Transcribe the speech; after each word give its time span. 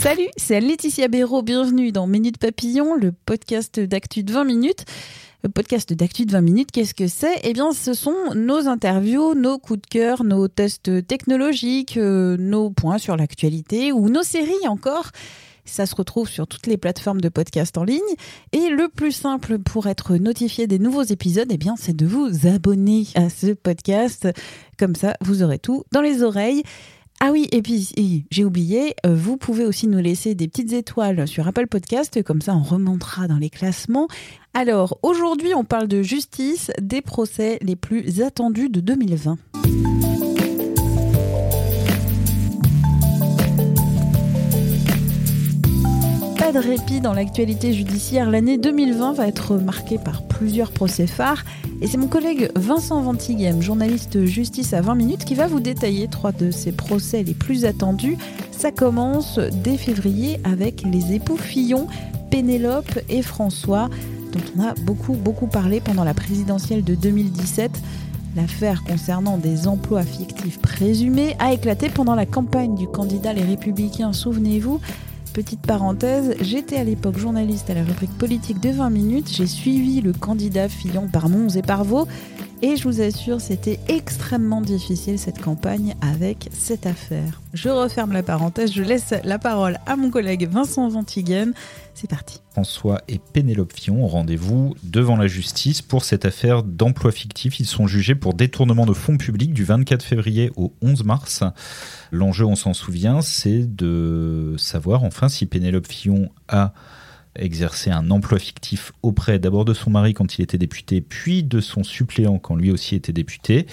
Salut, 0.00 0.26
c'est 0.36 0.60
Laetitia 0.60 1.06
Béraud. 1.06 1.42
Bienvenue 1.42 1.92
dans 1.92 2.08
Minute 2.08 2.38
Papillon, 2.38 2.96
le 2.96 3.12
podcast 3.12 3.78
d'actu 3.78 4.24
de 4.24 4.32
20 4.32 4.42
minutes. 4.42 4.84
Le 5.44 5.48
podcast 5.48 5.92
d'actu 5.92 6.26
de 6.26 6.32
20 6.32 6.40
minutes, 6.40 6.70
qu'est-ce 6.72 6.92
que 6.92 7.06
c'est? 7.06 7.38
Eh 7.44 7.52
bien, 7.52 7.70
ce 7.70 7.94
sont 7.94 8.16
nos 8.34 8.66
interviews, 8.66 9.34
nos 9.34 9.58
coups 9.58 9.82
de 9.82 9.86
cœur, 9.86 10.24
nos 10.24 10.48
tests 10.48 11.06
technologiques, 11.06 11.98
euh, 11.98 12.36
nos 12.36 12.70
points 12.70 12.98
sur 12.98 13.16
l'actualité 13.16 13.92
ou 13.92 14.08
nos 14.08 14.24
séries 14.24 14.66
encore. 14.66 15.12
Ça 15.64 15.86
se 15.86 15.94
retrouve 15.94 16.28
sur 16.28 16.48
toutes 16.48 16.66
les 16.66 16.76
plateformes 16.76 17.20
de 17.20 17.28
podcast 17.28 17.78
en 17.78 17.84
ligne. 17.84 18.00
Et 18.50 18.70
le 18.70 18.88
plus 18.88 19.12
simple 19.12 19.60
pour 19.60 19.86
être 19.86 20.16
notifié 20.16 20.66
des 20.66 20.80
nouveaux 20.80 21.04
épisodes, 21.04 21.48
eh 21.48 21.58
bien, 21.58 21.76
c'est 21.78 21.94
de 21.94 22.06
vous 22.06 22.48
abonner 22.48 23.06
à 23.14 23.30
ce 23.30 23.52
podcast. 23.52 24.28
Comme 24.80 24.96
ça, 24.96 25.14
vous 25.20 25.44
aurez 25.44 25.60
tout 25.60 25.84
dans 25.92 26.00
les 26.00 26.24
oreilles. 26.24 26.64
Ah 27.24 27.30
oui, 27.30 27.46
et 27.52 27.62
puis 27.62 28.24
j'ai 28.32 28.44
oublié, 28.44 28.96
euh, 29.06 29.14
vous 29.14 29.36
pouvez 29.36 29.64
aussi 29.64 29.86
nous 29.86 30.00
laisser 30.00 30.34
des 30.34 30.48
petites 30.48 30.72
étoiles 30.72 31.28
sur 31.28 31.46
Apple 31.46 31.68
Podcast, 31.68 32.20
comme 32.24 32.42
ça 32.42 32.52
on 32.52 32.64
remontera 32.64 33.28
dans 33.28 33.36
les 33.36 33.48
classements. 33.48 34.08
Alors 34.54 34.98
aujourd'hui 35.04 35.54
on 35.54 35.62
parle 35.62 35.86
de 35.86 36.02
justice, 36.02 36.72
des 36.80 37.00
procès 37.00 37.60
les 37.62 37.76
plus 37.76 38.22
attendus 38.22 38.70
de 38.70 38.80
2020. 38.80 39.38
De 46.52 46.58
répit 46.58 47.00
dans 47.00 47.14
l'actualité 47.14 47.72
judiciaire, 47.72 48.28
l'année 48.28 48.58
2020 48.58 49.14
va 49.14 49.26
être 49.26 49.56
marquée 49.56 49.96
par 49.96 50.22
plusieurs 50.22 50.70
procès 50.70 51.06
phares. 51.06 51.44
Et 51.80 51.86
c'est 51.86 51.96
mon 51.96 52.08
collègue 52.08 52.50
Vincent 52.56 53.00
Ventighem, 53.00 53.62
journaliste 53.62 54.26
justice 54.26 54.74
à 54.74 54.82
20 54.82 54.94
minutes, 54.96 55.24
qui 55.24 55.34
va 55.34 55.46
vous 55.46 55.60
détailler 55.60 56.08
trois 56.08 56.30
de 56.30 56.50
ces 56.50 56.72
procès 56.72 57.22
les 57.22 57.32
plus 57.32 57.64
attendus. 57.64 58.18
Ça 58.50 58.70
commence 58.70 59.38
dès 59.38 59.78
février 59.78 60.40
avec 60.44 60.82
les 60.82 61.14
époux 61.14 61.38
Fillon, 61.38 61.86
Pénélope 62.30 62.98
et 63.08 63.22
François, 63.22 63.88
dont 64.32 64.40
on 64.58 64.62
a 64.62 64.74
beaucoup 64.74 65.14
beaucoup 65.14 65.46
parlé 65.46 65.80
pendant 65.80 66.04
la 66.04 66.12
présidentielle 66.12 66.84
de 66.84 66.94
2017. 66.94 67.70
L'affaire 68.36 68.84
concernant 68.84 69.38
des 69.38 69.68
emplois 69.68 70.02
fictifs 70.02 70.58
présumés 70.58 71.34
a 71.38 71.54
éclaté 71.54 71.88
pendant 71.88 72.14
la 72.14 72.26
campagne 72.26 72.74
du 72.74 72.88
candidat 72.88 73.32
Les 73.32 73.44
Républicains, 73.44 74.12
souvenez-vous. 74.12 74.80
Petite 75.32 75.62
parenthèse, 75.62 76.34
j'étais 76.42 76.76
à 76.76 76.84
l'époque 76.84 77.16
journaliste 77.16 77.70
à 77.70 77.74
la 77.74 77.82
rubrique 77.82 78.16
politique 78.18 78.60
de 78.60 78.68
20 78.68 78.90
minutes, 78.90 79.30
j'ai 79.32 79.46
suivi 79.46 80.02
le 80.02 80.12
candidat 80.12 80.68
Fillon 80.68 81.08
par 81.08 81.30
Mons 81.30 81.56
et 81.56 81.62
par 81.62 81.84
Vaux, 81.84 82.06
et 82.62 82.76
je 82.76 82.84
vous 82.84 83.00
assure, 83.00 83.40
c'était 83.40 83.80
extrêmement 83.88 84.60
difficile 84.60 85.18
cette 85.18 85.40
campagne 85.40 85.94
avec 86.00 86.48
cette 86.52 86.86
affaire. 86.86 87.40
Je 87.52 87.68
referme 87.68 88.12
la 88.12 88.22
parenthèse, 88.22 88.72
je 88.72 88.82
laisse 88.82 89.12
la 89.24 89.40
parole 89.40 89.78
à 89.84 89.96
mon 89.96 90.10
collègue 90.10 90.48
Vincent 90.48 90.88
Ventiguen. 90.88 91.52
C'est 91.94 92.08
parti. 92.08 92.40
François 92.52 93.02
et 93.08 93.18
Pénélope 93.18 93.72
Fillon 93.72 94.04
ont 94.04 94.06
rendez-vous 94.06 94.74
devant 94.84 95.16
la 95.16 95.26
justice 95.26 95.82
pour 95.82 96.04
cette 96.04 96.24
affaire 96.24 96.62
d'emploi 96.62 97.10
fictif. 97.10 97.58
Ils 97.58 97.66
sont 97.66 97.88
jugés 97.88 98.14
pour 98.14 98.32
détournement 98.32 98.86
de 98.86 98.94
fonds 98.94 99.16
publics 99.16 99.52
du 99.52 99.64
24 99.64 100.02
février 100.02 100.52
au 100.56 100.72
11 100.82 101.04
mars. 101.04 101.42
L'enjeu, 102.12 102.46
on 102.46 102.56
s'en 102.56 102.74
souvient, 102.74 103.22
c'est 103.22 103.74
de 103.74 104.54
savoir 104.56 105.02
enfin 105.02 105.28
si 105.28 105.46
Pénélope 105.46 105.88
Fillon 105.88 106.30
a 106.48 106.72
exercé 107.36 107.90
un 107.90 108.10
emploi 108.10 108.38
fictif 108.38 108.92
auprès 109.02 109.38
d'abord 109.38 109.64
de 109.64 109.74
son 109.74 109.90
mari 109.90 110.14
quand 110.14 110.38
il 110.38 110.42
était 110.42 110.58
député, 110.58 111.00
puis 111.00 111.42
de 111.42 111.60
son 111.60 111.82
suppléant 111.82 112.38
quand 112.38 112.54
lui 112.54 112.70
aussi 112.70 112.94
était 112.94 113.12
député. 113.12 113.66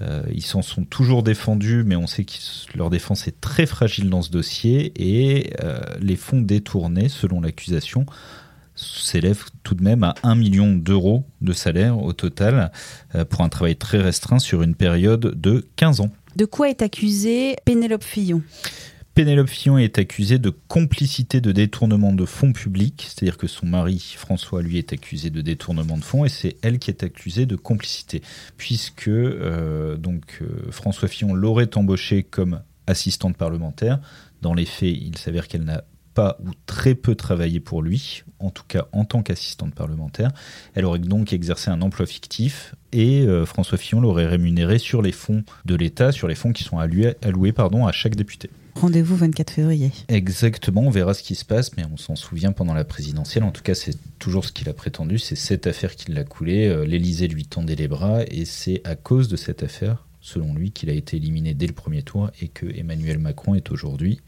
Euh, 0.00 0.22
ils 0.32 0.44
s'en 0.44 0.62
sont 0.62 0.84
toujours 0.84 1.22
défendus, 1.22 1.84
mais 1.84 1.96
on 1.96 2.06
sait 2.06 2.24
que 2.24 2.32
leur 2.74 2.90
défense 2.90 3.28
est 3.28 3.40
très 3.40 3.66
fragile 3.66 4.10
dans 4.10 4.22
ce 4.22 4.30
dossier 4.30 4.92
et 4.96 5.52
euh, 5.62 5.80
les 6.00 6.16
fonds 6.16 6.40
détournés, 6.40 7.08
selon 7.08 7.40
l'accusation, 7.40 8.06
s'élèvent 8.74 9.44
tout 9.62 9.74
de 9.74 9.84
même 9.84 10.02
à 10.02 10.14
1 10.22 10.34
million 10.34 10.74
d'euros 10.74 11.24
de 11.40 11.52
salaire 11.52 12.02
au 12.02 12.12
total 12.12 12.72
euh, 13.14 13.24
pour 13.24 13.42
un 13.42 13.48
travail 13.48 13.76
très 13.76 13.98
restreint 13.98 14.38
sur 14.38 14.62
une 14.62 14.74
période 14.74 15.38
de 15.40 15.66
15 15.76 16.00
ans. 16.00 16.10
De 16.36 16.46
quoi 16.46 16.70
est 16.70 16.82
accusée 16.82 17.56
Pénélope 17.64 18.04
Fillon? 18.04 18.42
Pénélope 19.14 19.50
Fillon 19.50 19.76
est 19.76 19.98
accusée 19.98 20.38
de 20.38 20.48
complicité 20.48 21.42
de 21.42 21.52
détournement 21.52 22.14
de 22.14 22.24
fonds 22.24 22.54
publics, 22.54 23.08
c'est-à-dire 23.08 23.36
que 23.36 23.46
son 23.46 23.66
mari 23.66 24.14
François 24.16 24.62
lui 24.62 24.78
est 24.78 24.94
accusé 24.94 25.28
de 25.28 25.42
détournement 25.42 25.98
de 25.98 26.04
fonds 26.04 26.24
et 26.24 26.30
c'est 26.30 26.56
elle 26.62 26.78
qui 26.78 26.90
est 26.90 27.02
accusée 27.02 27.44
de 27.44 27.56
complicité, 27.56 28.22
puisque 28.56 29.08
euh, 29.08 29.98
donc 29.98 30.38
euh, 30.40 30.70
François 30.70 31.08
Fillon 31.08 31.34
l'aurait 31.34 31.76
embauchée 31.76 32.22
comme 32.22 32.62
assistante 32.86 33.36
parlementaire. 33.36 34.00
Dans 34.40 34.54
les 34.54 34.64
faits, 34.64 34.96
il 34.98 35.18
s'avère 35.18 35.46
qu'elle 35.46 35.64
n'a 35.64 35.84
pas 36.14 36.38
ou 36.42 36.50
très 36.64 36.94
peu 36.94 37.14
travaillé 37.14 37.60
pour 37.60 37.82
lui, 37.82 38.22
en 38.38 38.48
tout 38.48 38.64
cas 38.66 38.86
en 38.92 39.04
tant 39.04 39.22
qu'assistante 39.22 39.74
parlementaire. 39.74 40.30
Elle 40.74 40.86
aurait 40.86 40.98
donc 41.00 41.34
exercé 41.34 41.70
un 41.70 41.82
emploi 41.82 42.06
fictif 42.06 42.74
et 42.92 43.26
euh, 43.26 43.44
François 43.44 43.76
Fillon 43.76 44.00
l'aurait 44.00 44.26
rémunéré 44.26 44.78
sur 44.78 45.02
les 45.02 45.12
fonds 45.12 45.44
de 45.66 45.74
l'État, 45.74 46.12
sur 46.12 46.28
les 46.28 46.34
fonds 46.34 46.52
qui 46.52 46.64
sont 46.64 46.78
alloués, 46.78 47.14
à 47.22 47.92
chaque 47.92 48.16
député. 48.16 48.48
Rendez-vous 48.74 49.16
24 49.16 49.50
février. 49.50 49.92
Exactement, 50.08 50.82
on 50.82 50.90
verra 50.90 51.14
ce 51.14 51.22
qui 51.22 51.34
se 51.34 51.44
passe, 51.44 51.76
mais 51.76 51.84
on 51.92 51.96
s'en 51.96 52.16
souvient 52.16 52.52
pendant 52.52 52.74
la 52.74 52.84
présidentielle. 52.84 53.44
En 53.44 53.50
tout 53.50 53.62
cas, 53.62 53.74
c'est 53.74 53.96
toujours 54.18 54.44
ce 54.44 54.52
qu'il 54.52 54.68
a 54.68 54.72
prétendu, 54.72 55.18
c'est 55.18 55.36
cette 55.36 55.66
affaire 55.66 55.94
qui 55.94 56.10
l'a 56.10 56.24
coulé. 56.24 56.68
Euh, 56.68 56.84
L'Élysée 56.84 57.28
lui 57.28 57.44
tendait 57.44 57.76
les 57.76 57.88
bras, 57.88 58.22
et 58.28 58.44
c'est 58.44 58.80
à 58.84 58.96
cause 58.96 59.28
de 59.28 59.36
cette 59.36 59.62
affaire, 59.62 60.06
selon 60.20 60.54
lui, 60.54 60.72
qu'il 60.72 60.90
a 60.90 60.94
été 60.94 61.16
éliminé 61.18 61.54
dès 61.54 61.66
le 61.66 61.74
premier 61.74 62.02
tour 62.02 62.30
et 62.40 62.48
que 62.48 62.66
Emmanuel 62.66 63.18
Macron 63.18 63.54
est 63.54 63.70
aujourd'hui 63.70 64.20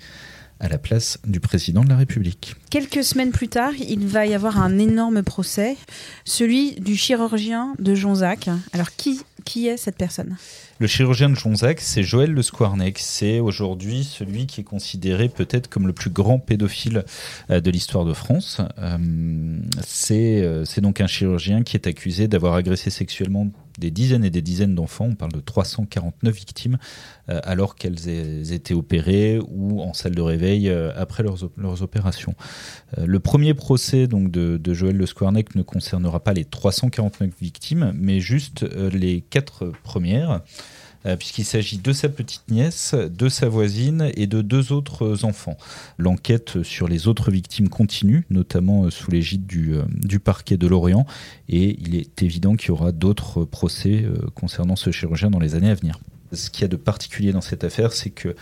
à 0.60 0.68
la 0.68 0.78
place 0.78 1.18
du 1.26 1.40
président 1.40 1.84
de 1.84 1.88
la 1.88 1.96
République. 1.96 2.54
Quelques 2.70 3.04
semaines 3.04 3.32
plus 3.32 3.48
tard, 3.48 3.72
il 3.78 4.06
va 4.06 4.26
y 4.26 4.34
avoir 4.34 4.60
un 4.60 4.78
énorme 4.78 5.22
procès, 5.22 5.76
celui 6.24 6.72
du 6.76 6.96
chirurgien 6.96 7.74
de 7.78 7.94
Jonzac. 7.94 8.48
Alors 8.72 8.90
qui, 8.96 9.20
qui 9.44 9.68
est 9.68 9.76
cette 9.76 9.96
personne? 9.96 10.36
Le 10.80 10.86
chirurgien 10.88 11.28
de 11.28 11.34
Jonzac, 11.34 11.80
c'est 11.80 12.02
Joël 12.02 12.32
Le 12.32 12.42
Squarnec. 12.42 12.98
C'est 12.98 13.38
aujourd'hui 13.38 14.04
celui 14.04 14.46
qui 14.46 14.60
est 14.60 14.64
considéré 14.64 15.28
peut-être 15.28 15.68
comme 15.68 15.86
le 15.86 15.92
plus 15.92 16.10
grand 16.10 16.38
pédophile 16.38 17.04
euh, 17.50 17.60
de 17.60 17.70
l'histoire 17.70 18.04
de 18.04 18.12
France. 18.12 18.60
Euh, 18.78 18.98
euh, 20.10 20.64
c'est 20.66 20.80
donc 20.80 21.00
un 21.00 21.06
chirurgien 21.06 21.62
qui 21.62 21.76
est 21.76 21.86
accusé 21.86 22.26
d'avoir 22.26 22.54
agressé 22.54 22.90
sexuellement 22.90 23.50
des 23.78 23.90
dizaines 23.90 24.24
et 24.24 24.30
des 24.30 24.42
dizaines 24.42 24.74
d'enfants, 24.74 25.08
on 25.10 25.14
parle 25.14 25.32
de 25.32 25.40
349 25.40 26.34
victimes, 26.34 26.78
alors 27.28 27.74
qu'elles 27.76 28.52
étaient 28.52 28.74
opérées 28.74 29.40
ou 29.48 29.80
en 29.80 29.94
salle 29.94 30.14
de 30.14 30.22
réveil 30.22 30.70
après 30.70 31.22
leurs, 31.22 31.82
opérations. 31.82 32.34
le 32.96 33.20
premier 33.20 33.54
procès 33.54 34.06
donc, 34.06 34.30
de, 34.30 34.56
de 34.58 34.74
Joël 34.74 34.96
Le 34.96 35.06
Squarnec 35.06 35.54
ne 35.54 35.62
concernera 35.62 36.20
pas 36.20 36.32
les 36.32 36.44
349 36.44 37.30
victimes, 37.40 37.92
mais 37.96 38.20
juste 38.20 38.64
les 38.92 39.22
quatre 39.22 39.72
premières. 39.82 40.42
Euh, 41.06 41.16
puisqu'il 41.16 41.44
s'agit 41.44 41.78
de 41.78 41.92
sa 41.92 42.08
petite 42.08 42.50
nièce, 42.50 42.94
de 42.94 43.28
sa 43.28 43.48
voisine 43.48 44.10
et 44.16 44.26
de 44.26 44.40
deux 44.40 44.72
autres 44.72 45.24
enfants. 45.24 45.58
L'enquête 45.98 46.62
sur 46.62 46.88
les 46.88 47.08
autres 47.08 47.30
victimes 47.30 47.68
continue, 47.68 48.26
notamment 48.30 48.84
euh, 48.84 48.90
sous 48.90 49.10
l'égide 49.10 49.46
du, 49.46 49.74
euh, 49.74 49.82
du, 49.90 50.18
parquet 50.18 50.56
de 50.56 50.66
Lorient, 50.66 51.06
et 51.50 51.78
il 51.78 51.94
est 51.94 52.22
évident 52.22 52.56
qu'il 52.56 52.68
y 52.68 52.70
aura 52.70 52.92
d'autres 52.92 53.44
procès 53.44 54.06
concernant 54.34 54.76
ce 54.76 54.90
chirurgien 54.90 55.30
dans 55.30 55.38
les 55.38 55.54
années 55.54 55.70
à 55.70 55.74
venir. 55.74 55.98
Ce 56.32 56.48
qu'il 56.48 56.62
y 56.62 56.64
a 56.64 56.68
de 56.68 56.76
particulier 56.76 57.32
dans 57.32 57.42
cette 57.42 57.64
affaire, 57.64 57.92
c'est 57.92 58.10
que 58.10 58.34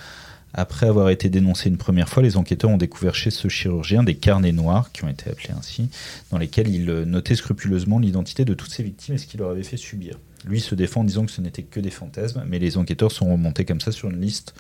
après 0.54 0.86
avoir 0.86 1.08
été 1.08 1.30
dénoncé 1.30 1.68
une 1.68 1.78
première 1.78 2.08
fois, 2.08 2.22
les 2.22 2.36
enquêteurs 2.36 2.70
ont 2.70 2.76
découvert 2.76 3.14
chez 3.14 3.30
ce 3.30 3.48
chirurgien 3.48 4.04
des 4.04 4.14
carnets 4.14 4.52
noirs, 4.52 4.92
qui 4.92 5.04
ont 5.04 5.08
été 5.08 5.30
appelés 5.30 5.54
ainsi, 5.58 5.88
dans 6.30 6.38
lesquels 6.38 6.68
il 6.68 6.84
notait 6.84 7.34
scrupuleusement 7.34 7.98
l'identité 7.98 8.44
de 8.44 8.54
toutes 8.54 8.70
ses 8.70 8.82
victimes 8.82 9.14
et 9.14 9.18
ce 9.18 9.26
qu'il 9.26 9.40
leur 9.40 9.50
avait 9.50 9.62
fait 9.62 9.78
subir. 9.78 10.18
Lui 10.44 10.60
se 10.60 10.74
défend 10.74 11.02
en 11.02 11.04
disant 11.04 11.24
que 11.24 11.30
ce 11.30 11.40
n'était 11.40 11.62
que 11.62 11.80
des 11.80 11.90
fantasmes, 11.90 12.44
mais 12.46 12.58
les 12.58 12.76
enquêteurs 12.76 13.12
sont 13.12 13.30
remontés 13.30 13.64
comme 13.64 13.80
ça 13.80 13.92
sur 13.92 14.10
une 14.10 14.20
liste 14.20 14.54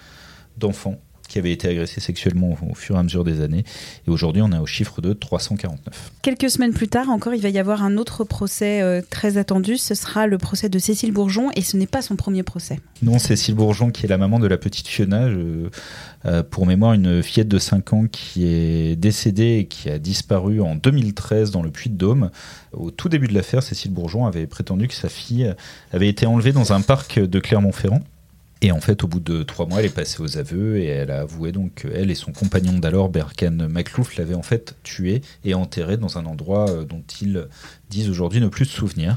d'enfants 0.56 1.00
qui 1.32 1.38
avaient 1.38 1.52
été 1.52 1.66
agressés 1.66 2.02
sexuellement 2.02 2.54
au, 2.70 2.74
fur 2.74 2.96
et 2.96 2.98
à 2.98 3.02
mesure 3.02 3.24
des 3.24 3.40
années. 3.40 3.64
Et 4.06 4.10
aujourd'hui, 4.10 4.42
on 4.42 4.52
est 4.52 4.58
au 4.58 4.66
chiffre 4.66 5.00
de 5.00 5.14
349. 5.14 6.12
Quelques 6.20 6.50
semaines 6.50 6.74
plus 6.74 6.88
tard, 6.88 7.08
encore, 7.08 7.32
il 7.32 7.40
va 7.40 7.48
y 7.48 7.58
avoir 7.58 7.82
un 7.82 7.96
autre 7.96 8.24
procès 8.24 8.82
euh, 8.82 9.00
très 9.08 9.38
attendu. 9.38 9.78
Ce 9.78 9.94
sera 9.94 10.26
le 10.26 10.36
procès 10.36 10.68
de 10.68 10.78
Cécile 10.78 11.10
Bourgeon, 11.10 11.48
et 11.56 11.62
ce 11.62 11.78
n'est 11.78 11.86
pas 11.86 12.02
son 12.02 12.16
premier 12.16 12.42
procès. 12.42 12.80
Non, 13.00 13.18
Cécile 13.18 13.54
Bourgeon, 13.54 13.90
qui 13.90 14.04
est 14.04 14.10
la 14.10 14.18
maman 14.18 14.40
de 14.40 14.46
la 14.46 14.58
petite 14.58 14.86
Fiona, 14.86 15.28
euh, 16.26 16.42
pour 16.42 16.66
mémoire, 16.66 16.92
une 16.92 17.22
fillette 17.22 17.48
de 17.48 17.58
5 17.58 17.94
ans 17.94 18.04
qui 18.12 18.44
est 18.44 18.94
décédée 18.96 19.60
et 19.60 19.64
qui 19.64 19.88
a 19.88 19.98
disparu 19.98 20.60
en 20.60 20.74
2013 20.74 21.50
dans 21.50 21.62
le 21.62 21.70
Puy-de-Dôme. 21.70 22.30
Au 22.74 22.90
tout 22.90 23.08
début 23.08 23.26
de 23.26 23.34
l'affaire, 23.34 23.62
Cécile 23.62 23.92
Bourgeon 23.92 24.26
avait 24.26 24.46
prétendu 24.46 24.86
que 24.86 24.94
sa 24.94 25.08
fille 25.08 25.54
avait 25.92 26.08
été 26.10 26.26
enlevée 26.26 26.52
dans 26.52 26.74
un 26.74 26.82
parc 26.82 27.18
de 27.18 27.40
Clermont-Ferrand. 27.40 28.02
Et 28.64 28.70
en 28.70 28.80
fait, 28.80 29.02
au 29.02 29.08
bout 29.08 29.18
de 29.18 29.42
trois 29.42 29.66
mois, 29.66 29.80
elle 29.80 29.86
est 29.86 29.94
passée 29.94 30.22
aux 30.22 30.38
aveux 30.38 30.78
et 30.78 30.86
elle 30.86 31.10
a 31.10 31.22
avoué 31.22 31.50
donc 31.50 31.82
qu'elle 31.82 32.12
et 32.12 32.14
son 32.14 32.30
compagnon 32.30 32.78
d'alors, 32.78 33.08
Berkan 33.08 33.50
Maclouf, 33.68 34.16
l'avaient 34.16 34.36
en 34.36 34.42
fait 34.42 34.76
tué 34.84 35.20
et 35.44 35.54
enterré 35.54 35.96
dans 35.96 36.16
un 36.16 36.26
endroit 36.26 36.70
euh, 36.70 36.84
dont 36.84 37.02
ils 37.20 37.48
disent 37.90 38.08
aujourd'hui 38.08 38.40
ne 38.40 38.46
plus 38.46 38.66
se 38.66 38.76
souvenir. 38.76 39.16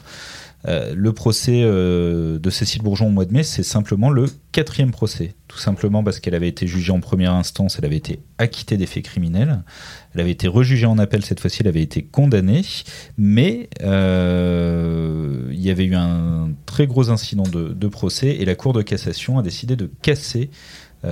Euh, 0.67 0.93
le 0.95 1.13
procès 1.13 1.61
euh, 1.63 2.39
de 2.39 2.49
Cécile 2.49 2.81
Bourgeon 2.81 3.07
au 3.07 3.11
mois 3.11 3.25
de 3.25 3.33
mai, 3.33 3.43
c'est 3.43 3.63
simplement 3.63 4.09
le 4.09 4.25
quatrième 4.51 4.91
procès. 4.91 5.35
Tout 5.47 5.59
simplement 5.59 6.03
parce 6.03 6.19
qu'elle 6.19 6.33
avait 6.33 6.47
été 6.47 6.65
jugée 6.65 6.91
en 6.91 6.99
première 6.99 7.33
instance, 7.33 7.77
elle 7.77 7.85
avait 7.85 7.97
été 7.97 8.19
acquittée 8.37 8.77
des 8.77 8.87
faits 8.87 9.03
criminels. 9.03 9.63
Elle 10.13 10.21
avait 10.21 10.31
été 10.31 10.47
rejugée 10.47 10.87
en 10.87 10.97
appel, 10.97 11.23
cette 11.23 11.39
fois-ci, 11.39 11.59
elle 11.61 11.67
avait 11.67 11.81
été 11.81 12.03
condamnée. 12.03 12.63
Mais 13.17 13.69
euh, 13.83 15.49
il 15.51 15.61
y 15.61 15.69
avait 15.69 15.85
eu 15.85 15.95
un 15.95 16.49
très 16.65 16.87
gros 16.87 17.09
incident 17.09 17.43
de, 17.43 17.87
procès 17.87 18.29
et 18.29 18.45
la 18.45 18.55
Cour 18.55 18.73
de 18.73 18.81
cassation 18.81 19.37
a 19.37 19.43
décidé 19.43 19.75
de 19.75 19.89
casser 20.01 20.49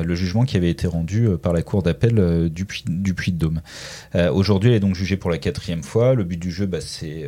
le 0.02 0.16
jugement 0.16 0.46
qui 0.46 0.58
avait 0.58 0.70
été 0.70 0.88
rendu 0.88 1.28
euh, 1.28 1.38
par 1.38 1.54
la 1.54 1.62
Cour 1.62 1.84
d'appel 1.84 2.18
euh, 2.18 2.50
du, 2.50 2.66
Puy, 2.66 2.84
du 2.88 3.14
de 3.14 3.32
Dôme. 3.32 3.62
Aujourd'hui, 4.32 4.70
elle 4.70 4.76
est 4.76 4.80
donc 4.80 4.96
jugée 4.96 5.18
pour 5.18 5.30
la 5.30 5.38
quatrième 5.38 5.84
fois. 5.84 6.14
Le 6.14 6.24
but 6.24 6.38
du 6.38 6.52
jeu, 6.52 6.66
bah, 6.66 6.82
c'est 6.82 7.28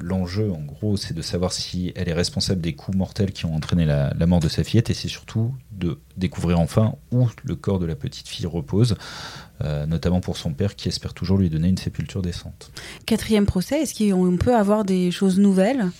l'enjeu, 0.00 0.50
en 0.50 0.60
gros, 0.60 0.96
c'est 0.96 1.14
de 1.14 1.22
savoir 1.22 1.52
si 1.52 1.92
elle 1.96 2.08
est 2.08 2.14
responsable 2.14 2.60
des 2.60 2.74
coups 2.74 2.96
mortels 2.96 3.32
qui 3.32 3.46
ont 3.46 3.54
entraîné 3.54 3.84
la, 3.84 4.14
mort 4.26 4.40
de 4.40 4.48
sa 4.48 4.64
fillette, 4.64 4.90
et 4.90 4.94
c'est 4.94 5.08
surtout 5.08 5.54
de 5.72 5.98
découvrir 6.16 6.60
enfin 6.60 6.94
où 7.10 7.28
le 7.42 7.56
corps 7.56 7.78
de 7.78 7.86
la 7.86 7.94
petite 7.94 8.28
fille 8.28 8.46
repose. 8.46 8.96
notamment 9.86 10.20
pour 10.20 10.36
son 10.36 10.52
père 10.52 10.76
qui 10.76 10.88
espère 10.88 11.14
toujours 11.14 11.38
lui 11.38 11.50
donner 11.50 11.68
une 11.68 11.78
sépulture 11.78 12.22
décente. 12.22 12.70
Quatrième 13.06 13.46
procès, 13.46 13.82
est-ce 13.82 13.94
qu'on 13.94 14.36
peut 14.36 14.54
avoir 14.54 14.84
des 14.84 15.10
choses 15.10 15.38
nouvelles? 15.38 15.90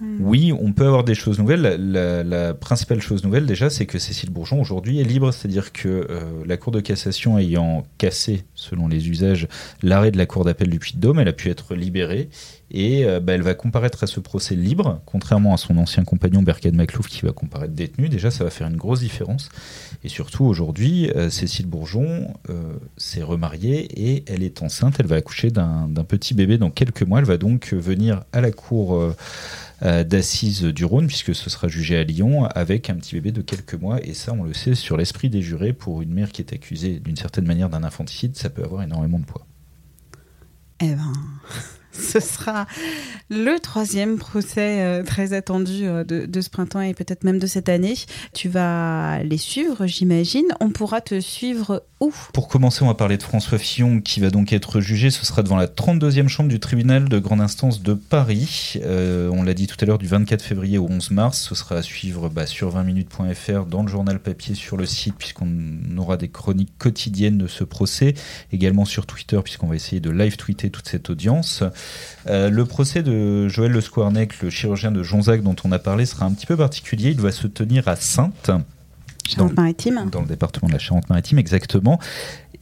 Hmm. 0.00 0.16
Oui, 0.20 0.52
on 0.52 0.72
peut 0.72 0.86
avoir 0.86 1.04
des 1.04 1.14
choses 1.14 1.38
nouvelles. 1.38 1.62
La, 1.62 2.52
principale 2.54 3.00
chose 3.00 3.22
nouvelle, 3.22 3.46
déjà, 3.46 3.70
c'est 3.70 3.86
que 3.86 3.98
Cécile 3.98 4.30
Bourgeon, 4.30 4.60
aujourd'hui, 4.60 5.00
est 5.00 5.04
libre. 5.04 5.32
C'est-à-dire 5.32 5.72
que 5.72 5.88
euh, 5.88 6.42
la 6.44 6.56
Cour 6.56 6.72
de 6.72 6.80
cassation 6.80 7.38
ayant 7.38 7.86
cassé, 7.98 8.44
selon 8.54 8.88
les 8.88 9.08
usages, 9.08 9.46
l'arrêt 9.82 10.10
de 10.10 10.18
la 10.18 10.26
Cour 10.26 10.44
d'appel 10.44 10.68
du 10.68 10.78
Puy-de-Dôme, 10.78 11.20
elle 11.20 11.28
a 11.28 11.32
pu 11.32 11.48
être 11.48 11.74
libérée. 11.74 12.28
Et 12.70 13.04
euh, 13.04 13.20
bah, 13.20 13.34
elle 13.34 13.42
va 13.42 13.54
comparaître 13.54 14.02
à 14.02 14.08
ce 14.08 14.18
procès 14.18 14.56
libre, 14.56 15.00
contrairement 15.06 15.54
à 15.54 15.58
son 15.58 15.76
ancien 15.76 16.02
compagnon 16.02 16.42
Berkane 16.42 16.74
Maclouf 16.74 17.06
qui 17.06 17.24
va 17.24 17.30
comparaître 17.30 17.72
détenu. 17.72 18.08
Déjà, 18.08 18.32
ça 18.32 18.42
va 18.42 18.50
faire 18.50 18.66
une 18.66 18.76
grosse 18.76 19.00
différence. 19.00 19.48
Et 20.02 20.08
surtout, 20.08 20.44
aujourd'hui, 20.44 21.08
euh, 21.10 21.30
Cécile 21.30 21.66
Bourgeon 21.66 22.34
s'est 22.96 23.22
remariée 23.22 23.88
et 23.96 24.24
elle 24.26 24.42
est 24.42 24.62
enceinte. 24.62 24.96
Elle 24.98 25.06
va 25.06 25.16
accoucher 25.16 25.50
d'un 25.50 25.88
petit 26.06 26.34
bébé 26.34 26.58
dans 26.58 26.70
quelques 26.70 27.02
mois. 27.02 27.20
Elle 27.20 27.24
va 27.26 27.36
donc 27.36 27.72
venir 27.72 28.24
à 28.32 28.40
la 28.40 28.50
Cour 28.50 29.14
d'assises 29.84 30.62
du 30.62 30.84
Rhône, 30.84 31.06
puisque 31.06 31.34
ce 31.34 31.50
sera 31.50 31.68
jugé 31.68 31.96
à 31.96 32.04
Lyon, 32.04 32.46
avec 32.46 32.88
un 32.88 32.94
petit 32.94 33.14
bébé 33.14 33.32
de 33.32 33.42
quelques 33.42 33.74
mois. 33.74 34.02
Et 34.02 34.14
ça, 34.14 34.32
on 34.32 34.42
le 34.42 34.54
sait, 34.54 34.74
sur 34.74 34.96
l'esprit 34.96 35.28
des 35.28 35.42
jurés, 35.42 35.72
pour 35.72 36.00
une 36.00 36.12
mère 36.12 36.32
qui 36.32 36.40
est 36.40 36.54
accusée 36.54 37.00
d'une 37.00 37.16
certaine 37.16 37.46
manière 37.46 37.68
d'un 37.68 37.84
infanticide, 37.84 38.36
ça 38.36 38.48
peut 38.48 38.64
avoir 38.64 38.82
énormément 38.82 39.18
de 39.18 39.26
poids. 39.26 39.46
Eh 40.80 40.94
ben, 40.94 41.12
ce 41.98 42.20
sera 42.20 42.66
le 43.30 43.58
troisième 43.58 44.18
procès 44.18 44.82
euh, 44.82 45.02
très 45.02 45.32
attendu 45.32 45.86
euh, 45.86 46.04
de, 46.04 46.40
ce 46.40 46.50
printemps 46.50 46.80
et 46.80 46.94
peut-être 46.94 47.24
même 47.24 47.38
de 47.38 47.46
cette 47.46 47.68
année. 47.68 47.94
Tu 48.32 48.48
vas 48.48 49.22
les 49.22 49.38
suivre, 49.38 49.86
j'imagine. 49.86 50.46
On 50.60 50.70
pourra 50.70 51.00
te 51.00 51.20
suivre 51.20 51.84
où? 52.00 52.12
Pour 52.32 52.48
commencer, 52.48 52.82
on 52.82 52.88
va 52.88 52.94
parler 52.94 53.16
de 53.16 53.22
François 53.22 53.58
Fillon 53.58 54.00
qui 54.00 54.20
va 54.20 54.30
donc 54.30 54.52
être 54.52 54.80
jugé. 54.80 55.10
Ce 55.10 55.24
sera 55.24 55.42
devant 55.42 55.56
la 55.56 55.66
32e 55.66 56.28
chambre 56.28 56.48
du 56.48 56.60
tribunal 56.60 57.08
de 57.08 57.18
grande 57.18 57.40
instance 57.40 57.82
de 57.82 57.94
Paris. 57.94 58.74
Euh, 58.82 59.30
on 59.32 59.42
l'a 59.42 59.54
dit 59.54 59.66
tout 59.66 59.76
à 59.80 59.84
l'heure, 59.84 59.98
du 59.98 60.06
24 60.06 60.42
février 60.42 60.78
au 60.78 60.86
11 60.88 61.12
mars. 61.12 61.40
Ce 61.48 61.54
sera 61.54 61.76
à 61.76 61.82
suivre 61.82 62.28
bah, 62.28 62.46
sur 62.46 62.76
20minutes.fr, 62.76 63.66
dans 63.66 63.82
le 63.82 63.88
journal 63.88 64.18
papier, 64.18 64.54
sur 64.54 64.76
le 64.76 64.86
site, 64.86 65.14
puisqu'on 65.16 65.48
aura 65.96 66.16
des 66.16 66.28
chroniques 66.28 66.76
quotidiennes 66.78 67.38
de 67.38 67.46
ce 67.46 67.62
procès. 67.62 68.14
Également 68.52 68.84
sur 68.84 69.06
Twitter, 69.06 69.40
puisqu'on 69.42 69.68
va 69.68 69.76
essayer 69.76 70.00
de 70.00 70.10
live 70.10 70.36
tweeter 70.36 70.70
toute 70.70 70.88
cette 70.88 71.10
audience. 71.10 71.62
Euh, 72.28 72.48
le 72.50 72.64
procès 72.64 73.02
de 73.02 73.48
Joël 73.48 73.72
Le 73.72 73.80
Squarnec, 73.80 74.40
le 74.40 74.50
chirurgien 74.50 74.90
de 74.90 75.02
Jonzac 75.02 75.42
dont 75.42 75.56
on 75.64 75.72
a 75.72 75.78
parlé, 75.78 76.06
sera 76.06 76.26
un 76.26 76.32
petit 76.32 76.46
peu 76.46 76.56
particulier. 76.56 77.10
Il 77.10 77.16
doit 77.16 77.32
se 77.32 77.46
tenir 77.46 77.88
à 77.88 77.96
Sainte. 77.96 78.50
Charente-Maritime. 79.28 80.08
Dans 80.10 80.20
le 80.20 80.26
département 80.26 80.68
de 80.68 80.74
la 80.74 80.78
Charente-Maritime, 80.78 81.38
exactement. 81.38 81.98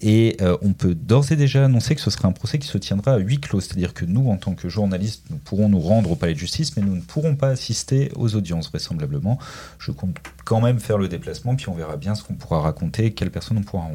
Et 0.02 0.36
euh, 0.40 0.56
on 0.62 0.72
peut 0.72 0.94
d'ores 0.94 1.30
et 1.30 1.36
déjà 1.36 1.64
annoncer 1.64 1.94
que 1.94 2.00
ce 2.00 2.10
sera 2.10 2.28
un 2.28 2.32
procès 2.32 2.58
qui 2.58 2.66
se 2.66 2.76
tiendra 2.76 3.14
à 3.14 3.18
huis 3.18 3.38
clos. 3.38 3.60
C'est-à-dire 3.60 3.94
que 3.94 4.04
nous, 4.04 4.28
en 4.28 4.36
tant 4.36 4.54
que 4.54 4.68
journalistes, 4.68 5.24
nous 5.30 5.36
pourrons 5.36 5.68
nous 5.68 5.80
rendre 5.80 6.10
au 6.10 6.16
palais 6.16 6.34
de 6.34 6.38
justice, 6.38 6.76
mais 6.76 6.82
nous 6.82 6.96
ne 6.96 7.00
pourrons 7.00 7.36
pas 7.36 7.48
assister 7.48 8.10
aux 8.16 8.34
audiences, 8.34 8.68
vraisemblablement. 8.68 9.38
Je 9.78 9.92
compte 9.92 10.16
quand 10.44 10.60
même 10.60 10.80
faire 10.80 10.98
le 10.98 11.08
déplacement, 11.08 11.54
puis 11.54 11.68
on 11.68 11.74
verra 11.74 11.96
bien 11.96 12.14
ce 12.14 12.24
qu'on 12.24 12.34
pourra 12.34 12.60
raconter, 12.60 13.12
quelles 13.12 13.30
personnes 13.30 13.58
on 13.58 13.62
pourra, 13.62 13.86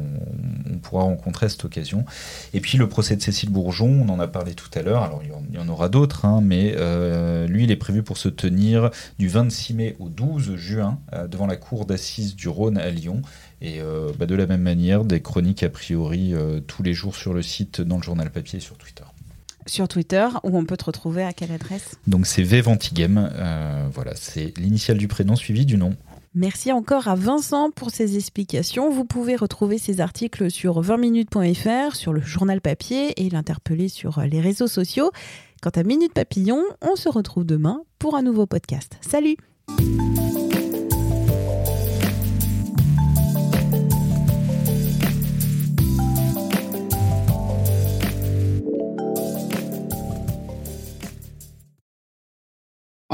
on, 0.70 0.78
pourra 0.78 1.02
rencontrer 1.02 1.46
à 1.46 1.48
cette 1.50 1.64
occasion. 1.64 2.04
Et 2.54 2.60
puis 2.60 2.78
le 2.78 2.88
procès 2.88 3.14
de 3.16 3.22
Cécile 3.22 3.50
Bourgeon, 3.50 4.06
on 4.06 4.08
en 4.08 4.18
a 4.18 4.28
parlé 4.28 4.54
tout 4.54 4.70
à 4.74 4.82
l'heure. 4.82 5.02
Alors 5.02 5.22
il 5.22 5.54
y 5.54 5.58
en 5.58 5.68
aura 5.68 5.88
d'autres, 5.88 6.24
hein, 6.24 6.40
mais 6.42 6.74
euh, 6.76 7.46
lui, 7.46 7.64
il 7.64 7.70
est 7.70 7.76
prévu 7.76 8.02
pour 8.02 8.16
se 8.16 8.28
tenir 8.28 8.90
du 9.18 9.28
26 9.28 9.74
mai 9.74 9.96
au 9.98 10.08
12 10.08 10.56
juin 10.56 10.98
euh, 11.12 11.26
devant 11.26 11.46
la 11.46 11.56
cour 11.56 11.84
d'assises 11.84 12.34
du 12.34 12.48
Rhône 12.48 12.78
à 12.78 12.90
Lyon. 12.90 13.22
Et 13.60 13.80
euh, 13.80 14.12
bah, 14.18 14.26
de 14.26 14.34
la 14.34 14.46
même 14.46 14.62
manière, 14.62 15.04
des 15.04 15.20
chroniques 15.20 15.62
a 15.62 15.68
priori 15.68 16.34
euh, 16.34 16.60
tous 16.60 16.82
les 16.82 16.94
jours 16.94 17.16
sur 17.16 17.34
le 17.34 17.42
site, 17.42 17.80
dans 17.80 17.96
le 17.96 18.02
journal 18.02 18.30
papier 18.30 18.58
et 18.58 18.62
sur 18.62 18.76
Twitter. 18.76 19.04
Sur 19.66 19.88
Twitter, 19.88 20.26
où 20.44 20.56
on 20.56 20.64
peut 20.64 20.76
te 20.76 20.84
retrouver 20.84 21.24
à 21.24 21.32
quelle 21.32 21.52
adresse? 21.52 21.96
Donc 22.06 22.26
c'est 22.26 22.42
Vventigame, 22.42 23.30
euh, 23.34 23.88
voilà, 23.92 24.14
c'est 24.14 24.56
l'initiale 24.56 24.96
du 24.96 25.08
prénom 25.08 25.36
suivi 25.36 25.66
du 25.66 25.76
nom. 25.76 25.94
Merci 26.34 26.72
encore 26.72 27.08
à 27.08 27.16
Vincent 27.16 27.70
pour 27.70 27.90
ses 27.90 28.16
explications. 28.16 28.90
Vous 28.90 29.04
pouvez 29.04 29.34
retrouver 29.34 29.76
ses 29.76 30.00
articles 30.00 30.50
sur 30.50 30.80
20minutes.fr, 30.80 31.96
sur 31.96 32.12
le 32.12 32.20
journal 32.20 32.60
papier 32.60 33.20
et 33.20 33.28
l'interpeller 33.28 33.88
sur 33.88 34.20
les 34.20 34.40
réseaux 34.40 34.68
sociaux. 34.68 35.10
Quant 35.60 35.70
à 35.70 35.82
Minute 35.82 36.12
Papillon, 36.12 36.62
on 36.80 36.94
se 36.96 37.08
retrouve 37.08 37.44
demain 37.44 37.82
pour 37.98 38.14
un 38.14 38.22
nouveau 38.22 38.46
podcast. 38.46 38.98
Salut 39.00 39.36